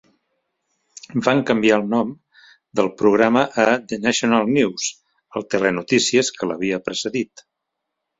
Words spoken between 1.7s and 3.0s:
el nom del